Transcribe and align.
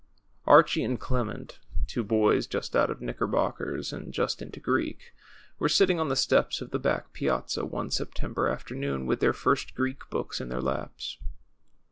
RCHIE 0.47 0.83
and 0.83 0.99
Clement, 0.99 1.59
two 1.85 2.03
boys 2.03 2.47
just 2.47 2.75
out 2.75 2.89
of 2.89 3.01
knicker 3.01 3.27
bockers 3.27 3.93
and 3.93 4.11
just 4.11 4.41
into 4.41 4.59
Greek, 4.59 5.13
were 5.59 5.69
sitting 5.69 5.99
on 5.99 6.09
the 6.09 6.15
steps 6.15 6.59
of 6.59 6.71
the 6.71 6.79
back 6.79 7.13
piazza 7.13 7.67
one 7.67 7.91
September 7.91 8.47
afternoon 8.47 9.05
with 9.05 9.19
their 9.19 9.31
First 9.31 9.75
Greek 9.75 10.09
Books 10.09 10.41
in 10.41 10.49
their 10.49 10.59
laps. 10.59 11.19